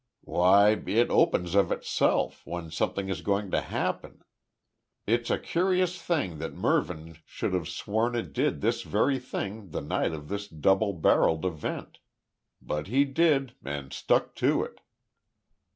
[0.23, 4.23] "Why, it opens of itself, when something is going to happen.
[5.05, 9.81] It's a curious thing that Mervyn should have sworn it did this very thing the
[9.81, 11.99] night of this double barrelled event.
[12.59, 14.81] But he did and stuck to it."